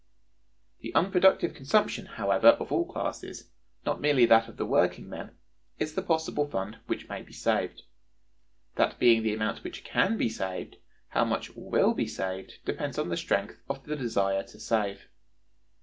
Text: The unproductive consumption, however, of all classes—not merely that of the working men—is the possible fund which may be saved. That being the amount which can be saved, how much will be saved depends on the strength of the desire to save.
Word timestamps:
The 0.79 0.95
unproductive 0.95 1.53
consumption, 1.53 2.07
however, 2.07 2.57
of 2.59 2.71
all 2.71 2.91
classes—not 2.91 4.01
merely 4.01 4.25
that 4.25 4.47
of 4.49 4.57
the 4.57 4.65
working 4.65 5.07
men—is 5.07 5.93
the 5.93 6.01
possible 6.01 6.47
fund 6.49 6.79
which 6.87 7.07
may 7.07 7.21
be 7.21 7.33
saved. 7.33 7.83
That 8.77 8.97
being 8.97 9.21
the 9.21 9.35
amount 9.35 9.63
which 9.63 9.83
can 9.83 10.17
be 10.17 10.27
saved, 10.29 10.77
how 11.09 11.25
much 11.25 11.51
will 11.55 11.93
be 11.93 12.07
saved 12.07 12.65
depends 12.65 12.97
on 12.97 13.09
the 13.09 13.15
strength 13.15 13.59
of 13.69 13.83
the 13.83 13.95
desire 13.95 14.41
to 14.41 14.59
save. 14.59 15.03